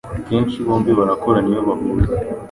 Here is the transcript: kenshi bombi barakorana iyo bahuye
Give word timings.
kenshi 0.27 0.57
bombi 0.65 0.91
barakorana 0.99 1.49
iyo 1.51 1.61
bahuye 1.67 2.07